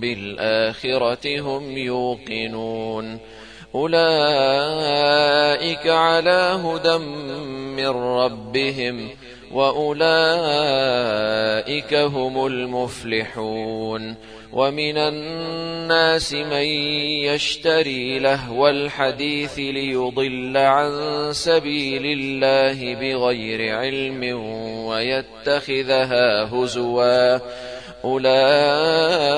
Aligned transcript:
بالآخرة 0.00 1.40
هم 1.40 1.76
يوقنون. 1.78 3.18
أولئك 3.74 3.98
على 5.86 6.60
هدى 6.64 6.98
من 7.76 7.88
ربهم 7.88 9.10
وأولئك 9.52 9.94
هم 11.94 12.46
المفلحون. 12.46 14.14
ومن 14.52 14.98
الناس 14.98 16.32
من 16.32 16.66
يشتري 17.24 18.18
لهو 18.18 18.68
الحديث 18.68 19.58
ليضل 19.58 20.56
عن 20.56 20.92
سبيل 21.32 22.02
الله 22.04 22.94
بغير 22.94 23.76
علم 23.76 24.40
ويتخذها 24.86 26.44
هزوا. 26.54 27.38
أولئك 28.04 29.37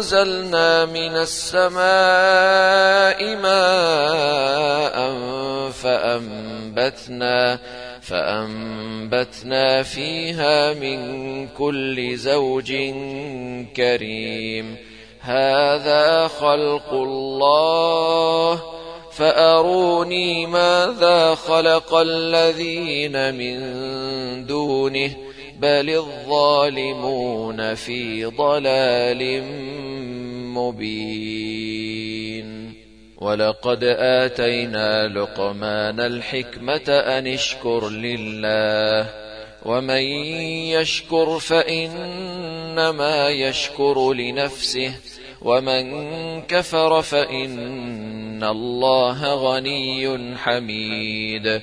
وانزلنا 0.00 0.84
من 0.84 1.16
السماء 1.28 1.76
ماء 3.36 4.96
فأنبتنا 5.70 7.58
فأنبتنا 8.00 9.82
فيها 9.82 10.74
من 10.74 11.48
كل 11.48 12.16
زوج 12.16 12.72
كريم. 13.76 14.76
هذا 15.20 16.28
خلق 16.28 16.92
الله 16.92 18.62
فأروني 19.12 20.46
ماذا 20.46 21.34
خلق 21.34 21.94
الذين 21.94 23.34
من 23.34 23.56
دونه؟ 24.46 25.29
بل 25.60 25.90
الظالمون 25.90 27.74
في 27.74 28.24
ضلال 28.24 29.42
مبين 30.56 32.00
ولقد 33.18 33.84
آتينا 33.98 35.08
لقمان 35.08 36.00
الحكمة 36.00 36.88
أن 36.88 37.26
اشكر 37.26 37.88
لله 37.88 39.08
ومن 39.66 40.02
يشكر 40.72 41.38
فإنما 41.38 43.28
يشكر 43.28 44.12
لنفسه 44.12 44.92
ومن 45.42 45.92
كفر 46.42 47.02
فإن 47.02 48.44
الله 48.44 49.34
غني 49.34 50.36
حميد 50.36 51.62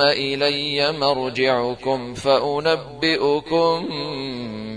إلي 0.00 0.92
مرجعكم 0.92 2.14
فأنبئكم 2.14 3.88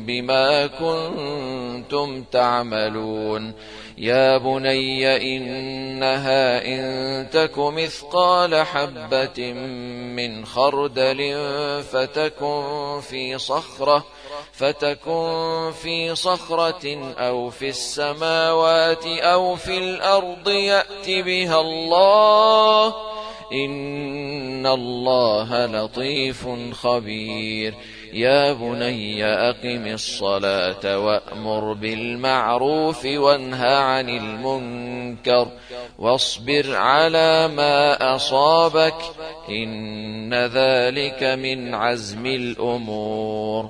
بما 0.05 0.67
كنتم 0.67 2.23
تعملون. 2.23 3.53
يا 3.97 4.37
بني 4.37 5.37
إنها 5.37 6.65
إن 6.65 7.29
تك 7.29 7.57
مثقال 7.57 8.55
حبة 8.65 9.53
من 10.17 10.45
خردل 10.45 11.35
فتكن 11.91 12.99
في 13.09 13.37
صخرة 13.37 14.05
فتكن 14.53 15.71
في 15.81 16.15
صخرة 16.15 17.13
أو 17.17 17.49
في 17.49 17.69
السماوات 17.69 19.05
أو 19.05 19.55
في 19.55 19.77
الأرض 19.77 20.49
يأت 20.49 21.09
بها 21.09 21.61
الله 21.61 22.95
إن 23.53 24.67
الله 24.67 25.65
لطيف 25.65 26.47
خبير. 26.71 27.73
يا 28.13 28.53
بني 28.53 29.25
أقم 29.25 29.87
الصلاة 29.87 30.99
وأمر 30.99 31.73
بالمعروف 31.73 33.05
وانه 33.05 33.65
عن 33.65 34.09
المنكر 34.09 35.47
واصبر 35.99 36.75
على 36.75 37.47
ما 37.47 38.15
أصابك 38.15 38.95
إن 39.49 40.33
ذلك 40.33 41.23
من 41.23 41.73
عزم 41.73 42.25
الأمور. 42.25 43.69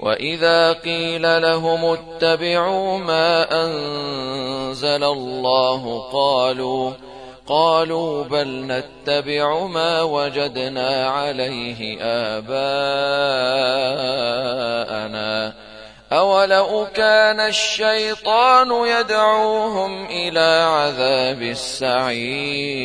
وإذا 0.00 0.72
قيل 0.72 1.42
لهم 1.42 1.84
اتبعوا 1.84 2.98
ما 2.98 3.64
أنزل 3.64 5.04
الله 5.04 6.10
قالوا 6.12 6.92
قالوا 7.46 8.24
بل 8.24 8.48
نتبع 8.66 9.66
ما 9.66 10.02
وجدنا 10.02 11.08
عليه 11.08 11.98
آباءنا 12.00 12.54
أولو 16.12 16.86
كان 16.94 17.40
الشيطان 17.40 18.70
يدعوهم 18.86 20.06
إلى 20.06 20.66
عذاب 20.68 21.42
السعير 21.42 22.84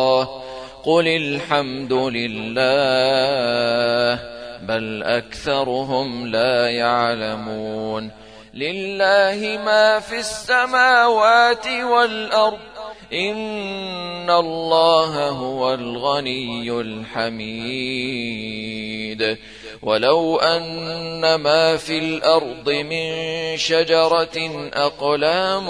قل 0.83 1.07
الحمد 1.07 1.93
لله 1.93 2.59
بل 4.61 5.03
أكثرهم 5.03 6.27
لا 6.27 6.69
يعلمون 6.69 8.11
لله 8.53 9.59
ما 9.65 9.99
في 9.99 10.19
السماوات 10.19 11.67
والأرض 11.67 12.59
إن 13.13 14.29
الله 14.29 15.29
هو 15.29 15.73
الغني 15.73 16.71
الحميد 16.81 18.31
ولو 19.81 20.37
أن 20.37 21.35
ما 21.35 21.77
في 21.77 21.97
الأرض 21.97 22.69
من 22.69 23.11
شجرة 23.57 24.69
أقلام 24.73 25.69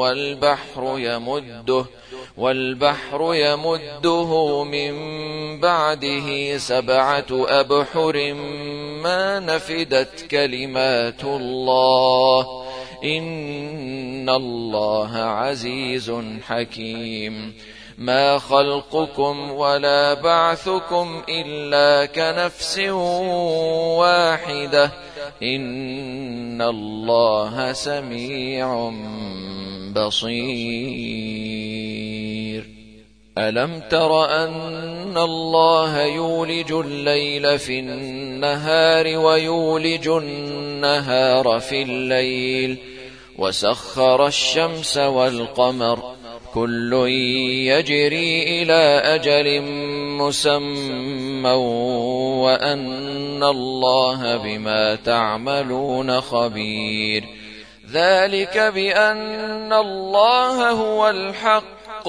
والبحر 0.00 0.94
يمده 0.98 1.84
والبحر 2.36 3.34
يمده 3.34 4.64
من 4.64 4.92
بعده 5.60 6.58
سبعة 6.58 7.26
أبحر 7.30 8.34
ما 9.02 9.40
نفدت 9.40 10.26
كلمات 10.30 11.24
الله. 11.24 12.46
إن 13.04 14.28
الله 14.28 15.16
عزيز 15.16 16.12
حكيم. 16.46 17.54
ما 17.98 18.38
خلقكم 18.38 19.50
ولا 19.50 20.14
بعثكم 20.14 21.22
إلا 21.28 22.06
كنفس 22.06 22.78
واحدة. 23.98 24.90
إن 25.42 26.62
الله 26.62 27.72
سميع 27.72 28.92
بصير. 29.96 31.61
ألم 33.38 33.82
تر 33.90 34.24
أن 34.24 35.16
الله 35.16 36.02
يولج 36.02 36.72
الليل 36.72 37.58
في 37.58 37.78
النهار 37.80 39.18
ويولج 39.18 40.08
النهار 40.08 41.60
في 41.60 41.82
الليل 41.82 42.78
وسخر 43.38 44.26
الشمس 44.26 44.98
والقمر 44.98 46.14
كل 46.54 46.92
يجري 47.68 48.62
إلى 48.62 49.00
أجل 49.04 49.62
مسمى 50.20 51.50
وأن 52.44 53.42
الله 53.42 54.36
بما 54.36 54.94
تعملون 54.94 56.20
خبير 56.20 57.24
ذلك 57.92 58.58
بأن 58.58 59.72
الله 59.72 60.70
هو 60.70 61.10
الحق 61.10 62.08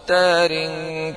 ختار 0.11 0.69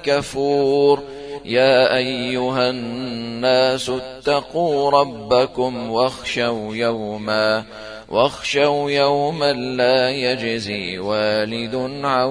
كفور 0.04 1.02
يا 1.44 1.96
أيها 1.96 2.70
الناس 2.70 3.90
اتقوا 3.90 4.90
ربكم 4.90 5.90
واخشوا 5.90 6.76
يوما 6.76 7.64
واخشوا 8.08 8.90
يوما 8.90 9.52
لا 9.52 10.10
يجزي 10.10 10.98
والد 10.98 11.74
عن 12.04 12.28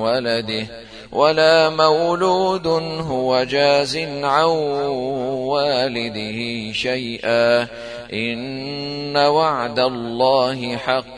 ولده 0.00 0.66
ولا 1.12 1.70
مولود 1.70 2.66
هو 3.00 3.44
جاز 3.44 3.96
عن 4.22 4.48
والده 5.50 6.72
شيئا 6.72 7.66
إن 8.12 9.16
وعد 9.16 9.78
الله 9.78 10.76
حق 10.76 11.17